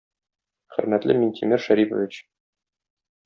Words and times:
Хөрмәтле 0.77 1.17
Минтимер 1.19 1.63
Шәрипович! 1.67 2.19